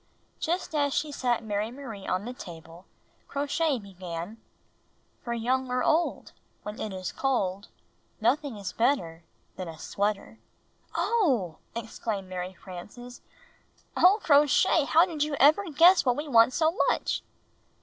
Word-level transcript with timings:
Just 0.39 0.73
as 0.73 0.95
she 0.95 1.11
sat 1.11 1.43
Mary 1.43 1.69
Marie 1.69 2.07
on 2.07 2.25
the 2.25 2.33
table. 2.33 2.85
Crow 3.27 3.45
Shay 3.45 3.77
began: 3.77 4.41
"For 5.23 5.31
young 5.31 5.69
or 5.69 5.83
old, 5.83 6.31
A\Tien 6.65 6.81
it 6.81 6.91
is 6.95 7.11
cold. 7.11 7.67
Nothing 8.19 8.57
is 8.57 8.73
better 8.73 9.23
Than 9.57 9.67
a 9.67 9.77
sweater." 9.77 10.39
^y" 10.39 10.89
Oh!" 10.95 11.57
exclaimed 11.75 12.27
Mary 12.29 12.55
Frances." 12.55 13.21
Oh, 13.95 14.19
Crow 14.23 14.47
Shay, 14.47 14.85
how 14.85 15.05
did 15.05 15.21
you 15.21 15.35
ever 15.39 15.69
guess 15.69 16.03
what 16.03 16.17
we 16.17 16.27
want 16.27 16.53
so 16.53 16.71
much? 16.89 17.21